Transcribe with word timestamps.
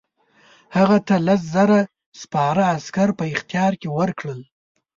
هغه 0.75 0.97
ته 1.07 1.15
لس 1.27 1.41
زره 1.55 1.79
سپاره 2.21 2.63
عسکر 2.75 3.09
په 3.19 3.25
اختیار 3.33 3.73
کې 3.81 3.87
ورکړل. 3.97 4.39